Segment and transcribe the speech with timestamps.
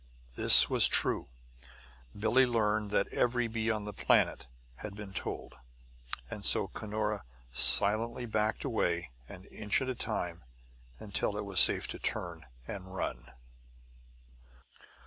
[0.35, 1.27] This was true;
[2.17, 5.59] Billie learned that every bee on the planet had been told.
[6.27, 10.43] And so Cunora silently backed away, an inch at a time,
[10.97, 13.31] until it was safe to turn and run.